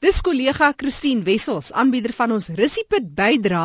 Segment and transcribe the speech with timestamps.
[0.00, 3.64] Dis kollega Christine Wessels, aanbieder van ons Russiepit bydra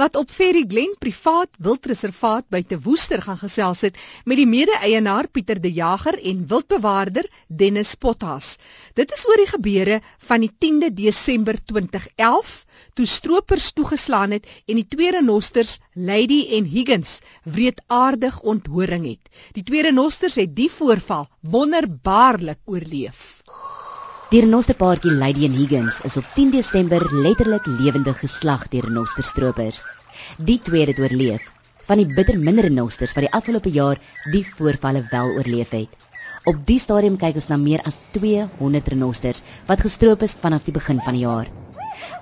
[0.00, 5.28] wat op Ferry Glen privaat wildreservaat by Te Woester gaan gesels het met die mede-eienaar
[5.30, 8.56] Pieter De Jager en wildbewaarder Dennis Potas.
[8.98, 10.00] Dit is oor die gebeure
[10.30, 12.56] van die 10de Desember 2011
[12.98, 19.30] toe stroopers toegeslaan het en die twee renosters Lady en Higgins wreedaardig onthoring het.
[19.54, 23.41] Die twee renosters het die voorval wonderbaarlik oorleef.
[24.32, 29.82] Die renosterpaartjie Lady and Higgins is op 10 Desember letterlik lewendig geslag deur renosterstropers.
[30.40, 31.50] Die twee het oorleef
[31.84, 33.98] van die bitter minder renosters wat die afgelope jaar
[34.32, 36.06] die voorvalle wel oorleef het.
[36.48, 40.76] Op die stadium kyk ons na meer as 200 renosters wat gestroop is vanaf die
[40.78, 41.50] begin van die jaar.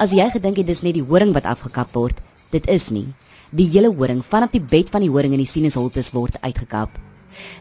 [0.03, 2.19] As jy gedink het dis net die horing wat afgekap word,
[2.51, 3.07] dit is nie.
[3.55, 6.99] Die hele horing vanaf die bed van die horing in die sinusholtes word uitgekap.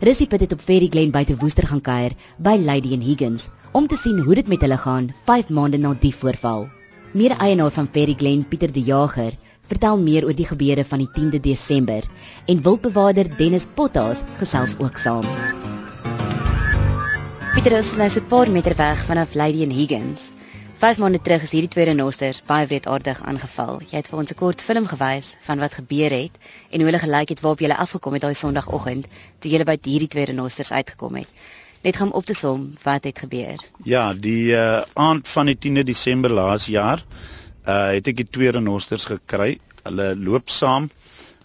[0.01, 3.87] Rissie Pit het op Ferry Glen buite Woester gaan kuier by Lady and Higgins om
[3.87, 6.67] te sien hoe dit met hulle gaan 5 maande na die voorval.
[7.13, 9.37] Mede-eienaar van Ferry Glen, Pieter De Jager,
[9.69, 12.05] vertel meer oor die gebeure van die 10de Desember
[12.45, 15.25] en wildbewaarder Dennis Potas gesels ook saam.
[17.53, 20.31] Pieter is nou so 'n paar meter weg vanaf Lady and Higgins.
[20.79, 23.81] 5 maande terug is hierdie twee renosters baie wreedaardig aangeval.
[23.89, 26.37] Jy het vir ons 'n kort film gewys van wat gebeur het
[26.71, 30.07] en hoe hulle gelyk het waarop jy afgekom het daai Sondagoggend toe jy by hierdie
[30.07, 31.27] twee renosters uitgekom het.
[31.83, 33.59] Net gaan op te som wat het gebeur.
[33.83, 37.03] Ja, die uh, aand van die 10de Desember laas jaar,
[37.67, 39.59] uh het ek die twee renosters gekry.
[39.83, 40.89] Hulle loop saam.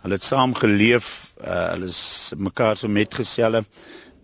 [0.03, 1.35] Hulle het saam geleef.
[1.41, 3.65] Uh hulle is mekaar so metgeselle.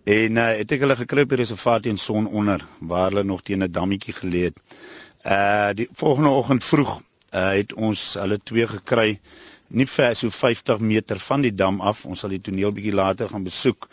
[0.03, 3.63] En uh, het ek hulle gekry by reservaat in son onder waar hulle nog teen
[3.63, 4.57] 'n dammetjie geleë het.
[5.25, 7.01] Uh die volgende oggend vroeg
[7.33, 9.19] uh het ons hulle twee gekry
[9.67, 12.05] nie ver so 50 meter van die dam af.
[12.05, 13.89] Ons sal die toneel bietjie later gaan besoek.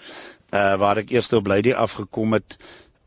[0.51, 2.57] Uh waar ek eers op Lady afgekom het.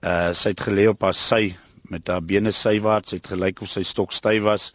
[0.02, 1.56] Uh sy het gelê op haar sy
[1.92, 4.74] met haar bene sywaarts, het gelyk of sy stok styf was.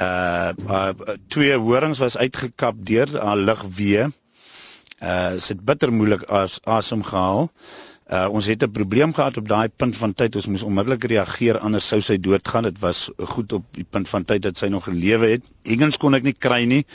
[0.00, 4.08] Uh, uh twee horings was uitgekap deur haar ligwee.
[4.98, 7.46] Uh sy het bitter moeilik as asem gehaal.
[8.08, 10.36] Uh ons het 'n probleem gehad op daai punt van tyd.
[10.36, 12.62] Ons moes onmiddellik reageer anders sou sy doodgaan.
[12.62, 15.44] Dit was goed op die punt van tyd dat sy nog gelewe het.
[15.62, 16.86] Higgins kon ek nie kry nie.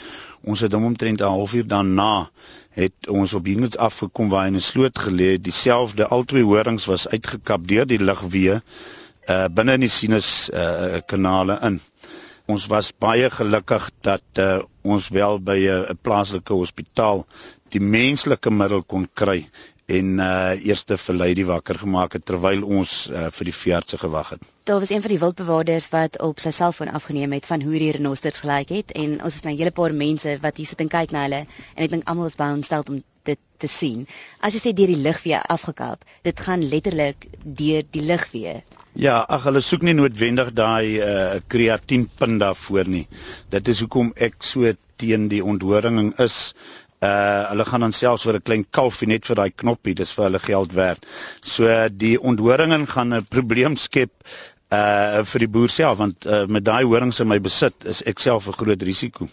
[0.42, 2.28] Ons het hom omtrent 'n halfuur daarna
[2.70, 5.44] het ons op Higgins afgekom waar hy in 'n sloot gelê het.
[5.44, 8.60] Dieselfde albei horings was uitgekap deur die lugweë
[9.28, 11.80] uh binne in die sinus uh kanale in.
[12.46, 17.24] Ons was baie gelukkig dat uh, ons wel by 'n uh, plaaslike hospitaal
[17.74, 19.44] die menslike middel kon kry
[19.86, 24.30] en uh eerste verlei die wakker gemaak het terwyl ons uh, vir die veerdse gewag
[24.34, 24.44] het.
[24.64, 27.90] Daar was een van die wildbewaarders wat op sy selfoon afgeneem het van hoe die
[27.92, 30.88] renosters gelyk het en ons is nou 'n hele paar mense wat hier sit en
[30.88, 31.42] kyk na hulle
[31.74, 34.06] en ek dink almal is baie ontstel om dit te sien.
[34.40, 38.62] As jy sê deur die lugweë afgekap, dit gaan letterlik deur die lugweë.
[38.94, 43.06] Ja, ag hulle soek nie noodwendig daai uh kreatienpunt daarvoor nie.
[43.50, 46.54] Dit is hoekom ek so teen die onthoring is
[47.04, 50.24] Uh hulle gaan dan selfs vir 'n klein kalfie net vir daai knoppie, dis vir
[50.28, 51.06] hulle geld werd.
[51.42, 54.12] So die onthoringing gaan 'n probleem skep
[54.72, 58.18] uh vir die boer self want uh, met daai horings in my besit is ek
[58.18, 59.28] self 'n groot risiko.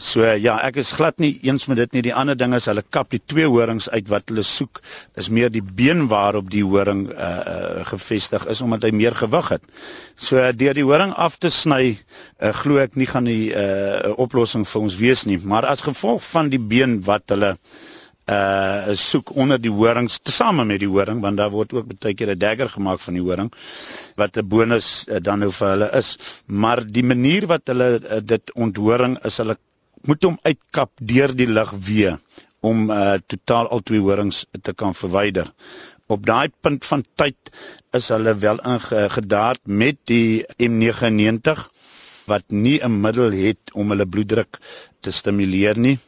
[0.00, 2.02] So ja, ek is glad nie eens met dit nie.
[2.06, 4.80] Die ander ding is hulle kap die twee horings uit wat hulle soek
[5.20, 9.52] is meer die been waarop die horing uh, uh gevestig is omdat hy meer gewig
[9.58, 9.68] het.
[10.16, 11.98] So deur die horing af te sny,
[12.40, 16.24] uh, glo ek nie gaan die uh oplossing vir ons wees nie, maar as gevolg
[16.30, 17.58] van die been wat hulle
[18.30, 22.30] uh soek onder die horings tesame met die horing want daar word ook baie keer
[22.32, 23.52] 'n dagger gemaak van die horing
[24.16, 28.20] wat 'n bonus uh, dan nou vir hulle is maar die manier wat hulle uh,
[28.22, 29.56] dit onthoring is hulle
[30.08, 32.18] moet hom uitkap deur die lug weer
[32.60, 35.48] om uh, totaal al twee horings te kan verwyder.
[36.10, 37.52] Op daai punt van tyd
[37.96, 41.66] is hulle wel ingedaard met die M99
[42.30, 44.58] wat nie 'n middel het om hulle bloeddruk
[45.00, 45.98] te stimuleer nie.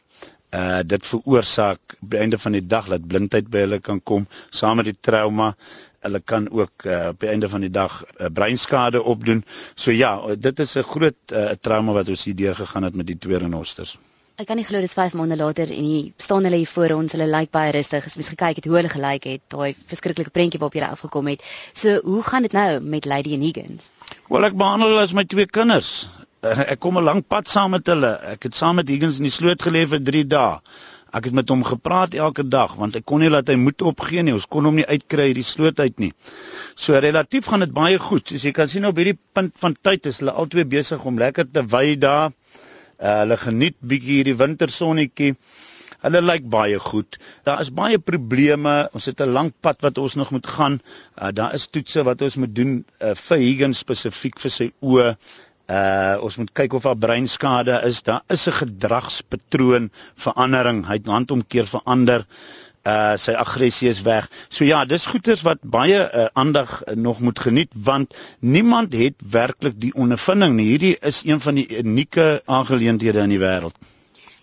[0.53, 4.77] Uh dit veroorsaak die einde van die dag dat blindheid by hulle kan kom saam
[4.77, 5.55] met die trauma
[6.03, 9.43] hulle kan ook uh, op die einde van die dag uh, breinskade opdoen.
[9.75, 13.07] So ja, dit is 'n groot uh, trauma wat ons hier deur gegaan het met
[13.07, 13.97] die twee renosters.
[14.41, 17.11] Ek kan nie glo dis 5 maande later en hier staan hulle hier voor ons.
[17.13, 18.05] Hulle lyk baie rustig.
[18.05, 21.43] As mens gekyk het hoe hulle gelyk het, daai verskriklike prentjie waarop jy afgekom het.
[21.71, 23.91] So, hoe gaan dit nou met Lady and Higgins?
[24.29, 26.09] Wel, ek behandel hulle as my twee kinders.
[26.73, 28.09] Ek kom 'n lang pad saam met hulle.
[28.33, 30.57] Ek het saam met Higgins in die sloot geleef vir 3 dae.
[31.13, 34.23] Ek het met hom gepraat elke dag want ek kon nie laat hy moed opgee
[34.25, 34.33] nie.
[34.33, 36.11] Ons kon hom nie uitkry uit die sloot uit nie.
[36.75, 38.25] So relatief gaan dit baie goed.
[38.31, 41.49] Soos jy kan sien op hierdie punt van tyd is hulle albei besig om lekker
[41.53, 42.33] te wy daar.
[42.97, 45.35] Uh, hulle geniet bietjie hierdie wintersonnetjie.
[46.03, 47.17] Hulle lyk baie goed.
[47.47, 48.73] Daar is baie probleme.
[48.97, 50.81] Ons het 'n lang pad wat ons nog moet gaan.
[51.15, 55.15] Uh, daar is toetse wat ons moet doen uh, vir Higgins spesifiek vir sy oë.
[55.71, 58.01] Uh ons moet kyk of daar breinskade is.
[58.03, 60.85] Daar is 'n gedragspatroon verandering.
[60.87, 62.25] Hy het handomkeer verander.
[62.83, 64.29] Uh sy aggressie is weg.
[64.49, 69.15] So ja, dis goeters wat baie uh, aandag uh, nog moet geniet want niemand het
[69.23, 70.65] werklik die ondervinding nie.
[70.65, 73.79] Hierdie is een van die unieke aangeleenthede in die wêreld.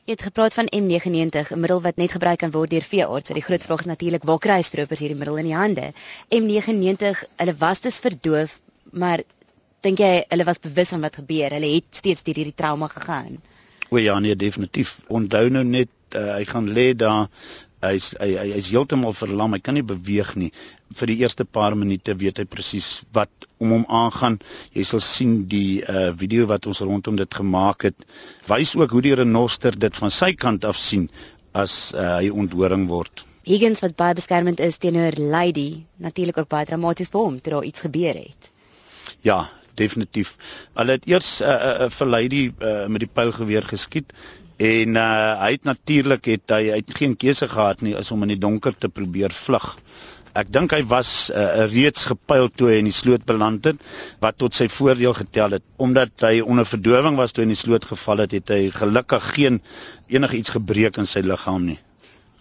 [0.08, 3.34] Jy het gepraat van M99, 'n middel wat net gebruik kan word deur veeartse.
[3.34, 5.93] Die groot vraag is natuurlik waar kry stroopers hierdie middel in die hande?
[6.34, 8.58] M99, hulle was dus verdoof,
[8.90, 9.20] maar
[9.85, 11.56] dink jy hulle was bewus van wat gebeur?
[11.56, 13.41] Hulle het steeds deur hierdie trauma gegaan.
[13.91, 15.00] O ja, nee, definitief.
[15.09, 17.29] Onthou nou net uh, hy gaan lê daar
[17.81, 19.56] hy's hy hy's hy heeltemal verlam.
[19.56, 20.50] Hy kan nie beweeg nie.
[20.97, 24.38] Vir die eerste paar minute weet hy presies wat om hom aangaan.
[24.77, 28.06] Jy sal sien die uh video wat ons rondom dit gemaak het,
[28.50, 31.09] wys ook hoe die renoster dit van sy kant af sien
[31.56, 33.25] as uh, hy onthoring word.
[33.49, 37.67] Higgins wat baie beskermend is teenoor Lady, natuurlik ook baie dramaties vir hom toe daar
[37.67, 38.50] iets gebeur het.
[39.27, 39.49] Ja,
[39.81, 40.37] definitief.
[40.79, 44.15] Hulle het eers 'n uh, uh, uh, vir Lady uh, met die pylgeweer geskiet
[44.61, 48.23] en uh, hy het natuurlik het hy, hy het geen keuse gehad nie as om
[48.27, 49.73] in die donker te probeer vlug.
[50.37, 53.81] Ek dink hy was uh, reeds gepyl toe hy in die sloot beland het
[54.23, 57.62] wat tot sy voordeel getel het omdat hy onder verdowing was toe hy in die
[57.65, 59.62] sloot geval het het hy gelukkig geen
[60.12, 61.81] enigiets gebreek in sy liggaam nie.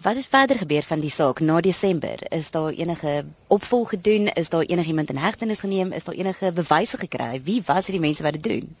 [0.00, 2.32] Wat het verder gebeur van die saak na Desember?
[2.32, 4.26] Is daar enige opvolg gedoen?
[4.32, 5.92] Is daar enigiemand in hegtenis geneem?
[5.92, 7.40] Is daar enige bewyse gekry?
[7.44, 8.76] Wie was hierdie mense wat dit doen?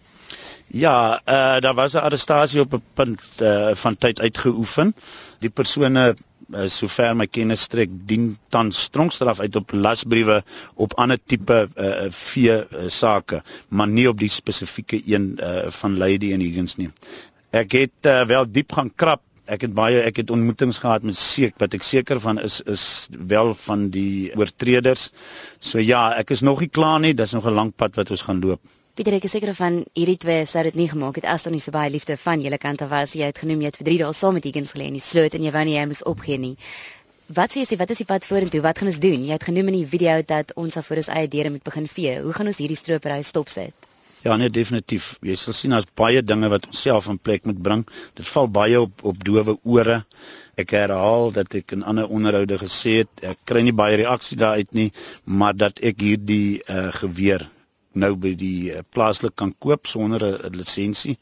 [0.66, 4.94] Ja, eh uh, daar was 'n arrestasie op 'n punt uh, van tyd uitgeoefen.
[5.38, 6.16] Die persone
[6.50, 10.42] uh, sover my kennis strek dien tans stronkstraf uit op lasbriewe
[10.74, 15.96] op ander tipe uh, vee uh, sake, maar nie op die spesifieke een uh, van
[15.96, 16.90] Lady en Higgins nie.
[17.50, 19.22] Ek het uh, wel diep gaan krap
[19.56, 22.84] ek het baie ek het ontmoetings gehad met seek wat ek seker van is is
[23.32, 25.10] wel van die oortreders.
[25.58, 28.22] So ja, ek is nog nie klaar nie, dis nog 'n lang pad wat ons
[28.28, 28.60] gaan loop.
[28.94, 31.60] Pieter, ek is seker van hierdie twee sou dit nie gemaak het as daar nie
[31.64, 33.14] so baie liefde van julle kant af was.
[33.14, 35.34] Jy het genoem jy het vir 3 dae saam met Higgins gelê in die sloot
[35.34, 36.56] en jy wou nie hy moes opgee nie.
[37.38, 38.60] Wat sê jy, wat is die pad vorentoe?
[38.60, 39.24] Wat gaan ons doen?
[39.24, 41.86] Jy het genoem in die video dat ons af voor ons eie deure moet begin
[41.86, 42.18] vee.
[42.20, 43.89] Hoe gaan ons hierdie stroophuis stopset?
[44.20, 45.14] Ja, nee, definitief.
[45.24, 47.84] Jy sal sien daar's baie dinge wat ons self in plek moet bring.
[48.18, 50.02] Dit val baie op op dowe ore.
[50.60, 54.76] Ek herhaal dat ek in ander onderhoude gesê het, ek kry nie baie reaksie daaruit
[54.76, 54.90] nie,
[55.24, 57.46] maar dat ek hierdie uh, geweer
[57.96, 61.16] nou by die uh, plaaslik kan koop sonder 'n lisensie.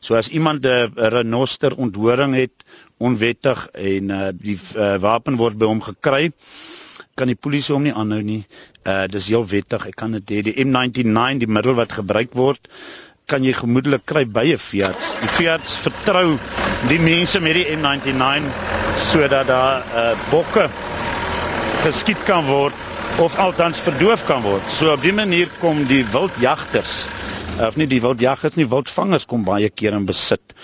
[0.00, 2.66] So as iemand 'n uh, renoster onthoring het
[2.98, 6.32] onwettig en uh, die uh, wapen word by hom gekry,
[7.20, 8.40] kan die polisie hom nie aanhou nie.
[8.88, 9.86] Uh dis heel wettig.
[9.92, 12.72] Ek kan dit hê die M99 die middel wat gebruik word
[13.30, 15.10] kan jy gemoedelik kry by 'n Fiat.
[15.22, 16.38] Die Fiat vertrou
[16.90, 18.48] die mense met die M99
[19.10, 20.66] sodat daar uh bokke
[21.84, 22.74] geskiet kan word
[23.22, 24.66] of altans verdoof kan word.
[24.70, 27.06] So op dié manier kom die wildjagters
[27.60, 30.54] of nie die wildjagters nie, wildvangers kom baie keer in besit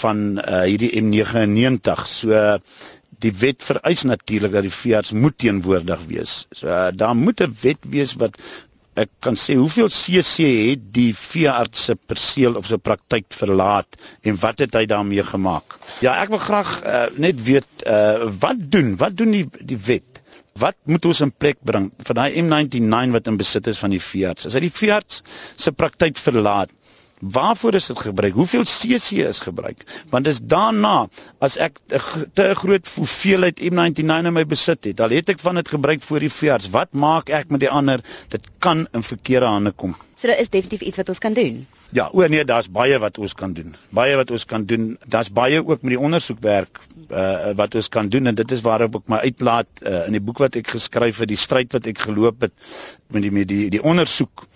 [0.00, 2.06] van uh hierdie M99.
[2.06, 2.58] So uh,
[3.24, 6.34] die wet vereis natuurlik dat die veearts moet teenwoordig wees.
[6.56, 8.38] So uh, daar moet 'n wet wees wat
[8.98, 14.38] ek kan sê hoeveel CC het die veearts se perseel of sy praktyk verlaat en
[14.42, 15.78] wat het hy daarmee gemaak?
[16.04, 18.96] Ja, ek wil graag uh, net weet uh, wat doen?
[19.00, 20.20] Wat doen die die wet?
[20.60, 24.02] Wat moet ons in plek bring vir daai M99 wat in besit is van die
[24.02, 24.48] veearts?
[24.50, 25.22] As hy die veearts
[25.56, 26.72] se praktyk verlaat,
[27.20, 28.32] Waarvoor is dit gebruik?
[28.32, 29.84] Hoeveel CC is gebruik?
[30.08, 31.08] Want dis daarna
[31.38, 32.00] as ek 'n
[32.32, 36.20] te groot hoeveelheid M99 in my besit het, dan het ek van dit gebruik vir
[36.20, 36.70] die veearts.
[36.70, 38.00] Wat maak ek met die ander?
[38.28, 39.96] Dit kan in verkeerde hande kom.
[40.16, 41.66] So daar is definitief iets wat ons kan doen.
[41.92, 43.74] Ja, o nee, daar's baie wat ons kan doen.
[43.90, 44.98] Baie wat ons kan doen.
[45.06, 48.94] Daar's baie ook met die ondersoekwerk uh wat ons kan doen en dit is waarop
[48.94, 51.98] ek my uitlaat uh, in die boek wat ek geskryf het, die stryd wat ek
[51.98, 52.52] geloop het
[53.08, 54.46] met die met die die ondersoek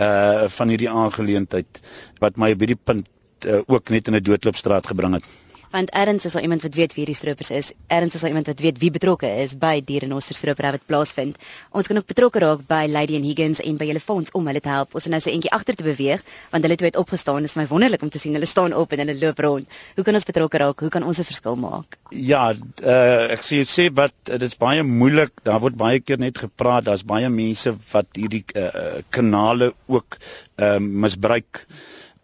[0.00, 1.80] uh van hierdie aangeleentheid
[2.24, 3.06] wat my op hierdie punt
[3.46, 5.28] uh, ook net in 'n doodloopstraat gebring het
[5.70, 7.72] want erns is al iemand wat weet wie hierdie stroopers is.
[7.86, 11.38] Erns is al iemand wat weet wie betrokke is by die renoster stroper wat plaasvind.
[11.70, 14.62] Ons kan ook betrokke raak by Lady and Higgins en by hulle fonds om hulle
[14.62, 14.94] te help.
[14.94, 17.46] Ons is nou so eentjie agter te beweeg want hulle het opgestaan.
[17.46, 19.78] Dit is my wonderlik om te sien hulle staan op en hulle loop rond.
[19.96, 20.80] Hoe kan ons betrokke raak?
[20.80, 21.98] Hoe kan ons 'n verskil maak?
[22.10, 25.32] Ja, uh, ek sê sê wat dit is baie moeilik.
[25.44, 26.84] Daar word baie keer net gepraat.
[26.84, 30.18] Daar's baie mense wat hierdie uh, kanale ook
[30.58, 31.66] uh, misbruik.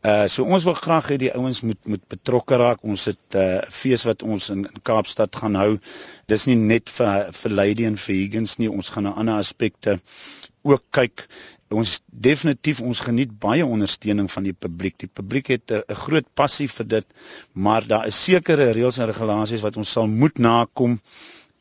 [0.06, 2.84] Uh so ons wil graag hê die ouens moet moet betrokke raak.
[2.84, 5.78] Ons het 'n uh, fees wat ons in, in Kaapstad gaan hou.
[6.26, 8.70] Dis nie net vir vir Lady en vir Higgins nie.
[8.70, 9.98] Ons gaan na ander aspekte
[10.62, 11.26] ook kyk
[11.74, 14.94] ons definitief ons geniet baie ondersteuning van die publiek.
[15.02, 17.06] Die publiek het 'n groot passie vir dit,
[17.52, 21.00] maar daar is sekere reëls en regulasies wat ons sal moet nakom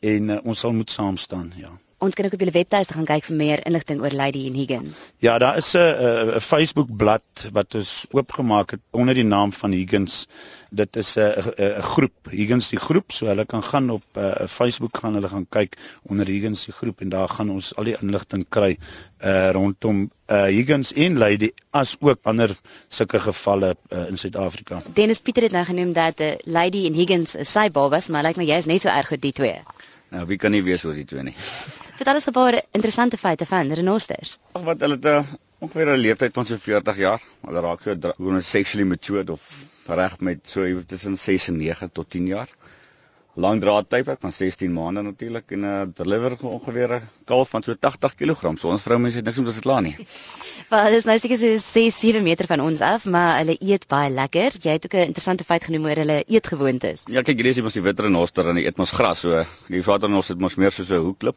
[0.01, 1.71] en uh, ons sal moet saam staan, ja.
[2.05, 4.97] Ons kan ook op julle webtuiste gaan kyk vir meer inligting oor Lady en Higgins.
[5.25, 9.71] Ja, daar is 'n 'n Facebook bladsy wat ons oopgemaak het onder die naam van
[9.71, 10.27] Higgins.
[10.69, 14.47] Dit is 'n 'n groep, Higgins die groep, so hulle kan gaan op 'n uh,
[14.47, 17.97] Facebook gaan hulle gaan kyk onder Higgins die groep en daar gaan ons al die
[18.01, 18.77] inligting kry
[19.23, 22.55] uh rondom uh Higgins en Lady as ook ander
[22.87, 24.81] sulke gevalle uh, in Suid-Afrika.
[24.93, 28.39] Dennis Pieter het nou genoem dat uh, Lady en Higgins sy babas, maar lyk like
[28.39, 29.59] my jy is net so erg oor die twee.
[30.09, 31.35] Nou, wie kan nie weet oor die twee nie.
[31.95, 34.37] Dit alles gebare interessante feite van renosters.
[34.51, 35.21] Wat hulle te
[35.63, 39.41] ongeveer 'n leeftyd van so 40 jaar, hulle raak so hoe sexually matured of
[39.87, 42.49] reg met so tussen 6 en 9 tot 10 jaar.
[43.35, 47.63] Lang draad tydperk van 16 maande natuurlik en 'n uh, deliver ongeveer 'n kalf van
[47.63, 48.59] so 80 kg.
[48.59, 49.95] So ons vroumense het niks om te sê nie.
[50.69, 54.09] Wel, dis nou seker so 6, 7 meter van ons af, maar hulle eet baie
[54.09, 54.51] lekker.
[54.61, 57.03] Jy het ook 'n interessante feit genoem oor hulle eetgewoontes.
[57.07, 60.27] Ja, kyk, hierdie is mos die witrenoster en die eet mos gras, so die vadernos
[60.27, 61.35] het mos meer soos 'n hoekklip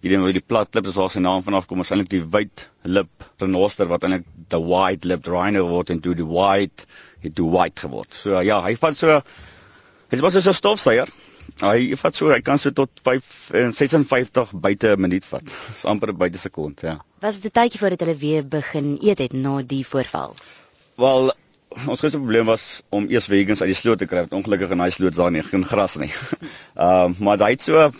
[0.00, 3.24] hierdie met die plat klip is waar sy naam vanaf kom waarskynlik die wit lip
[3.42, 6.86] renoster wat eintlik the white lip rhino word en toe die white
[7.20, 8.16] het toe white geword.
[8.16, 9.18] So ja, hy vat so
[10.10, 11.12] hy's maar so 'n stofsuier.
[11.60, 15.44] Hy vat so hy kan so tot 5 en 56 buite 'n minuut vat.
[15.74, 16.96] Dis amper buite sekond, ja.
[17.20, 20.34] Was dit 'n tydjie voordat hulle weer begin eet het na die voorval?
[20.96, 21.32] Wel
[21.86, 24.24] Ons grootste probleem was om eers vegans uit die sloot te kry.
[24.34, 26.10] Ongelukkig in daai sloot daar nie geen gras nie.
[26.74, 27.92] Ehm uh, maar hy het so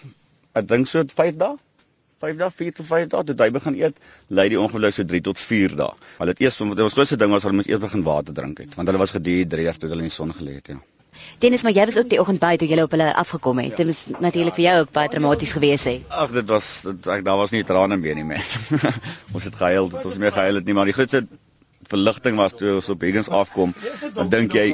[0.54, 1.54] ek dink so 5 dae
[2.20, 5.20] 5 dae, 4 tot 5 dae toe hy begin eet, lei die ongeluk so 3
[5.30, 6.08] tot 4 dae.
[6.18, 8.90] Hulle het eers ons grootste ding was hulle moes eers begin water drink het, want
[8.90, 10.80] hulle was gedehydreerd toe hulle in die son gelê het, ja.
[11.40, 13.74] Dennis, maar jy was ook die oggend by toe jy op hulle afgekom het.
[13.76, 15.94] Dit was natuurlik vir jou ook baie dramaties geweest hè.
[16.08, 18.56] Ag, dit was dit ek daar was nie trane meer nie met.
[19.36, 21.26] ons het gehuil, dit ons meer gehuil het nie, maar die grootste
[21.90, 23.74] verligting was toe ons op Higgins afkom.
[24.16, 24.68] Dan dink jy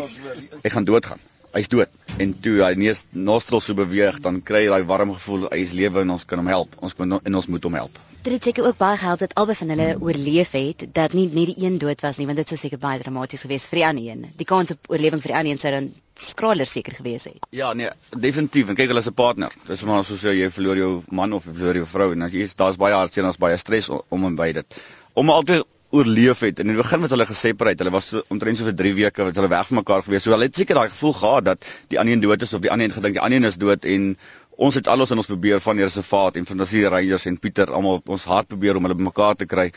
[0.62, 1.22] ek gaan doodgaan
[1.56, 1.92] hy's dood.
[2.22, 5.74] En toe hy neus nostrils so beweeg, dan kry jy daai warm gevoel, hy is
[5.76, 6.76] lewe en ons kan hom help.
[6.84, 7.98] Ons kan en ons moet hom help.
[8.26, 11.52] Dit het seker ook baie gehelp dat albei van hulle oorleef het, dat nie net
[11.52, 14.08] die een dood was nie, want dit sou seker baie dramaties geweest vir die ander
[14.08, 14.24] een.
[14.40, 15.86] Die kans op oorlewing vir die ander een sou dan
[16.18, 17.46] skraler seker geweest het.
[17.54, 18.72] Ja, nee, definitief.
[18.72, 19.54] En kyk, hulle is 'n partner.
[19.68, 22.48] Dis maar soos jy verloor jou man of jy verloor jou vrou en as jy
[22.56, 24.82] daar's baie hartseer en daar's baie stres om en by dit.
[25.14, 26.58] Om altyd oorleef het.
[26.58, 27.84] In die begin was hulle geseparate.
[27.84, 30.24] Hulle was so, omtrent so vir 3 weke wat hulle weg van mekaar gewees.
[30.26, 32.72] So hulle het seker daai gevoel gehad dat die ander een dood is of die
[32.72, 34.16] ander een gedink die ander een is dood en
[34.56, 38.00] ons het alles in ons probeer van die reservaat en fantasie rangers en Pieter almal
[38.04, 39.70] ons hart probeer om hulle bymekaar te kry.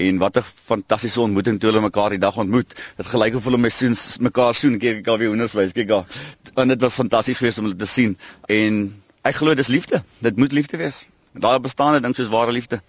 [0.00, 2.74] En wat 'n fantastiese ontmoeting toe hulle mekaar die dag ontmoet.
[2.96, 4.78] Dit gelyk of hulle my soens mekaar soen.
[4.78, 5.72] Kyk ek al weer hoendervleis.
[5.72, 6.06] Kyk daar.
[6.54, 8.16] En dit was fantasties geweest om hulle te sien.
[8.48, 10.02] En ek glo dis liefde.
[10.18, 11.06] Dit moet liefde wees.
[11.32, 12.80] Daar bestaan 'n ding soos ware liefde.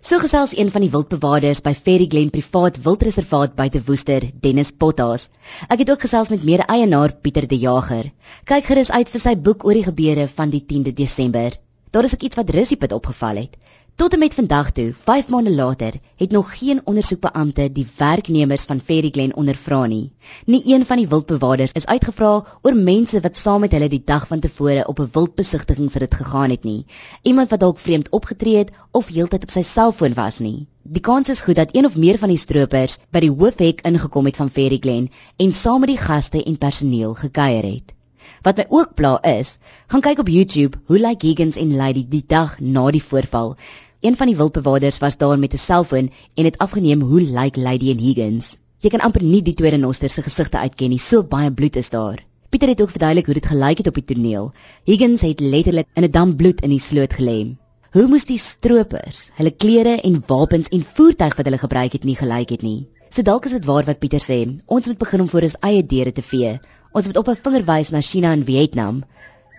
[0.00, 5.28] So gesels een van die wildbewaarders by Ferry Glen Privaat Wildreservaat buite Woester, Dennis Potas.
[5.68, 8.10] Ek het ook gesels met mede-eienaar Pieter De Jager.
[8.44, 11.58] Kyk gerus uit vir sy boek oor die gebeure van die 10de Desember.
[11.94, 13.54] Daar is ook iets wat Russiepit opgeval het.
[13.98, 18.80] Tot en met vandag toe, 5 maande later, het nog geen ondersoekbeampte die werknemers van
[18.80, 20.12] Ferry Glen ondervra nie.
[20.46, 24.26] Nie een van die wildbewaarders is uitgevra oor mense wat saam met hulle die dag
[24.26, 26.86] van tevore op 'n wildbesigtigingsrit gegaan het nie.
[27.22, 30.66] Iemand wat dalk vreemd opgetree het of heeltyd op sy selfoon was nie.
[30.82, 34.24] Die kans is goed dat een of meer van die stroopers by die hoofhek ingekom
[34.24, 37.92] het van Ferry Glen en saam met die gaste en personeel gekuier het.
[38.42, 42.24] Wat my ook pla is, gaan kyk op YouTube hoe lyk Higgins en Lady die
[42.26, 43.56] dag na die voorval.
[44.00, 47.90] Een van die wildbewaarders was daar met 'n selfoon en het afgeneem hoe lyk Lady
[47.90, 48.56] en Higgins.
[48.78, 51.90] Jy kan amper nie die twee renosters se gesigte uitken nie, so baie bloed is
[51.90, 52.24] daar.
[52.48, 54.52] Pieter het ook verduidelik hoe dit gelyk het op die toneel.
[54.84, 57.56] Higgins het letterlik in 'n dam bloed in die sloot gelê.
[57.90, 62.16] Hoe moes die stroopers, hulle klere en wapens en voertuig wat hulle gebruik het nie
[62.16, 62.86] gelyk het nie.
[63.08, 65.86] So dalk is dit waar wat Pieter sê, ons moet begin om voor ons eie
[65.86, 66.60] deure te vee.
[66.92, 69.04] Ons moet op 'n vinger wys na China en Vietnam.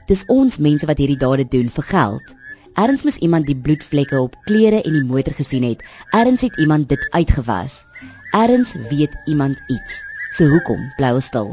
[0.07, 2.38] Dis ons mense wat hierdie dade doen vir geld.
[2.79, 5.81] Erns moes iemand die bloedvlekke op klere en die motor gesien het.
[6.15, 7.83] Erns het iemand dit uitgewas.
[8.31, 9.99] Erns weet iemand iets.
[10.31, 11.51] So hoekom bly ons stil?